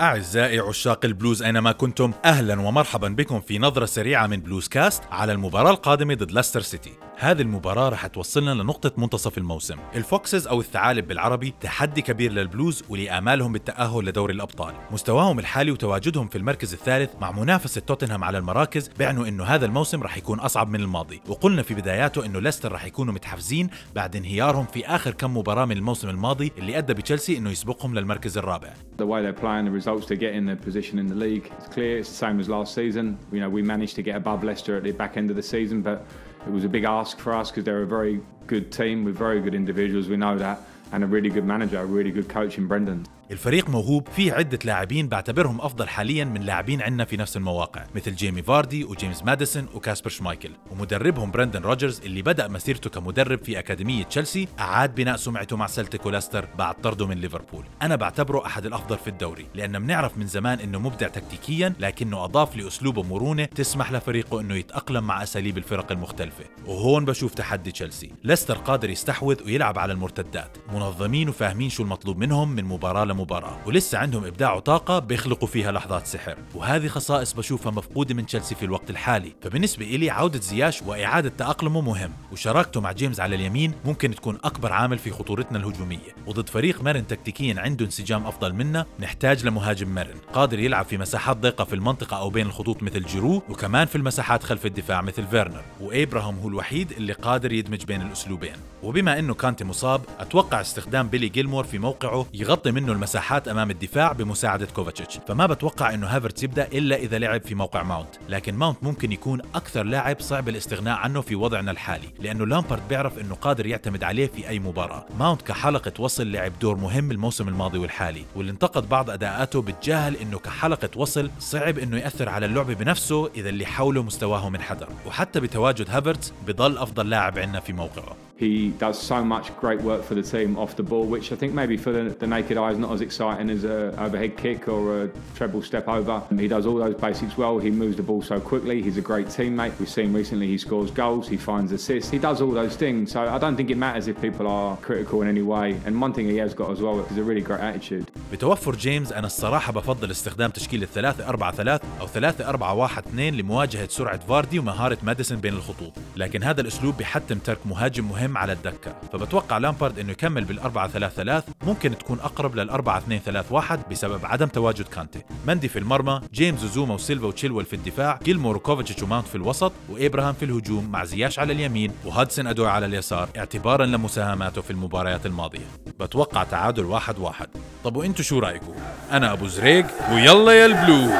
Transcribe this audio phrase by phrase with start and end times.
[0.00, 5.32] أعزائي عشاق البلوز أينما كنتم أهلا ومرحبا بكم في نظرة سريعة من Blues Cast على
[5.32, 6.92] المباراة القادمة ضد ليستر سيتي.
[7.18, 12.84] هذه المباراة رح توصلنا لنقطة منتصف الموسم ال Foxes أو الثعالب بالعربي تحدي كبير للبلوز
[12.88, 18.90] ولآمالهم بالتأهل لدوري الأبطال مستواهم الحالي وتواجدهم في المركز الثالث مع منافسة توتنهام على المراكز
[18.98, 22.84] بيعنوا أنه هذا الموسم رح يكون أصعب من الماضي وقلنا في بداياته أنه ليستر رح
[22.84, 27.50] يكونوا متحفزين بعد انهيارهم في آخر كم مباراة من الموسم الماضي اللي أدى بتشيلسي أنه
[27.50, 31.06] يسبقهم للمركز الرابع The way they're playing, the results to get in the position in
[31.06, 31.98] the league, it's clear.
[31.98, 33.06] It's the same as last season.
[33.32, 35.76] You know, we managed to get above Leicester at the back end of the season,
[35.88, 35.98] but
[36.46, 39.40] it was a big ask for us because they're a very good team with very
[39.40, 40.08] good individuals.
[40.08, 40.58] We know that.
[40.92, 43.02] and a really good manager, a really good coach in Brendan.
[43.30, 48.14] الفريق موهوب فيه عدة لاعبين بعتبرهم أفضل حاليا من لاعبين عندنا في نفس المواقع مثل
[48.14, 54.04] جيمي فاردي وجيمس ماديسون وكاسبر شمايكل ومدربهم برندن روجرز اللي بدأ مسيرته كمدرب في أكاديمية
[54.04, 58.98] تشيلسي أعاد بناء سمعته مع سلتيك ولستر بعد طرده من ليفربول أنا بعتبره أحد الأفضل
[58.98, 64.40] في الدوري لأن بنعرف من زمان أنه مبدع تكتيكيا لكنه أضاف لأسلوبه مرونة تسمح لفريقه
[64.40, 69.92] أنه يتأقلم مع أساليب الفرق المختلفة وهون بشوف تحدي تشيلسي لستر قادر يستحوذ ويلعب على
[69.92, 70.56] المرتدات.
[70.72, 73.58] منظمين وفاهمين شو المطلوب منهم من مباراة لمباراة.
[73.66, 76.36] ولسه عندهم إبداع وطاقة بيخلقوا فيها لحظات سحر.
[76.54, 79.34] وهذه خصائص بشوفها مفقودة من تشيلسي في الوقت الحالي.
[79.42, 82.12] فبالنسبة إلي عودة زياش وإعادة تأقلمه مهم.
[82.32, 86.14] وشراكته مع جيمس على اليمين ممكن تكون أكبر عامل في خطورتنا الهجومية.
[86.26, 91.36] وضد فريق مرن تكتيكيا عنده انسجام أفضل منا نحتاج لمهاجم مرن قادر يلعب في مساحات
[91.36, 95.64] ضيقة في المنطقة أو بين الخطوط مثل جيرو وكمان في المساحات خلف الدفاع مثل فيرنر.
[95.80, 101.28] وإبراهام هو الوحيد اللي قادر يدمج بين الأسلوبين وبما أنه كانتي مصاب أتوقع استخدام بيلي
[101.28, 105.18] جيلمور في موقعه يغطي منه المساحات أمام الدفاع بمساعدة كوفاتشيتش.
[105.28, 108.08] فما بتوقع إنه هافرتس يبدأ إلا إذا لعب في موقع ماونت.
[108.28, 113.18] لكن ماونت ممكن يكون أكثر لاعب صعب الاستغناء عنه في وضعنا الحالي لأنه لامبارد بيعرف
[113.18, 115.04] إنه قادر يعتمد عليه في أي مباراة.
[115.18, 120.38] ماونت كحلقة وصل لعب دور مهم الموسم الماضي والحالي واللي انتقد بعض أداءاته بتجاهل إنه
[120.38, 124.88] كحلقة وصل صعب إنه يأثر على اللعبه بنفسه إذا اللي حوله مستواه منحدر.
[125.06, 128.15] وحتى بتواجد هافرتس بضل أفضل لاعب عندنا في موقعه.
[128.37, 131.53] He does so much great work for the team off the ball, which I think
[131.53, 135.03] maybe for the, the naked eye is not as exciting as an overhead kick or
[135.03, 136.23] a treble step over.
[136.35, 137.59] He does all those basics well.
[137.59, 138.81] He moves the ball so quickly.
[138.81, 139.77] He's a great teammate.
[139.79, 142.09] We've seen recently he scores goals, he finds assists.
[142.09, 143.11] He does all those things.
[143.11, 145.79] So I don't think it matters if people are critical in any way.
[145.85, 148.09] And one thing he has got as well is a really great attitude.
[148.31, 153.35] بتوفر جيمس أنا الصراحة بفضل استخدام تشكيل الثلاثة أربعة ثلاث أو ثلاثة أربعة واحد اثنين
[153.35, 158.52] لمواجهة سرعة فاردي ومهارة ماديسون بين الخطوط لكن هذا الأسلوب بيحتم ترك مهاجم مهم على
[158.52, 158.94] الدكة.
[159.12, 164.20] فبتوقع لامبارد إنه يكمل بالأربعة ثلاث ثلاث ممكن تكون أقرب للأربعة اثنين ثلاث واحد بسبب
[164.24, 165.22] عدم تواجد كانتي.
[165.46, 170.34] مندي في المرمى جيمس وزوما وسيلفا وتشيلويل في الدفاع جيلمور وكوفاتشيتش وماونت في الوسط وإبراهام
[170.34, 175.66] في الهجوم مع زياش على اليمين وهادسون أدوي على اليسار اعتبارا لمساهماته في المباريات الماضية.
[176.00, 177.48] بتوقع تعادل واحد واحد.
[177.84, 178.74] طب وانتو شو رأيكم؟
[179.12, 181.10] أنا أبو زريق ويلا يا البلوز.